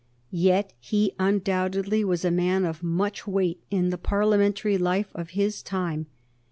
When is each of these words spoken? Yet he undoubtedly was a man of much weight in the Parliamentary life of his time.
Yet 0.31 0.73
he 0.79 1.13
undoubtedly 1.19 2.03
was 2.03 2.25
a 2.25 2.31
man 2.31 2.65
of 2.65 2.81
much 2.81 3.27
weight 3.27 3.61
in 3.69 3.91
the 3.91 3.99
Parliamentary 3.99 4.79
life 4.79 5.11
of 5.13 5.29
his 5.37 5.61
time. 5.61 6.07